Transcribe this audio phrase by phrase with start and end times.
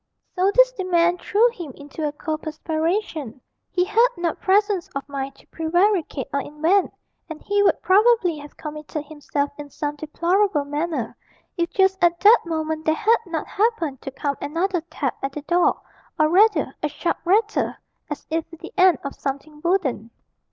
[0.35, 5.35] So this demand threw him into a cold perspiration; he had not presence of mind
[5.35, 6.91] to prevaricate or invent,
[7.29, 11.15] and he would probably have committed himself in some deplorable manner,
[11.55, 15.43] if just at that moment there had not happened to come another tap at the
[15.43, 15.79] door,
[16.19, 17.75] or rather a sharp rattle,
[18.09, 20.09] as if with the end of something wooden.